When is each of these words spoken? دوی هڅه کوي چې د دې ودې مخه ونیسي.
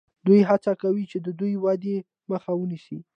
دوی 0.27 0.39
هڅه 0.49 0.71
کوي 0.83 1.03
چې 1.11 1.17
د 1.25 1.27
دې 1.39 1.51
ودې 1.63 1.97
مخه 2.31 2.51
ونیسي. 2.57 2.99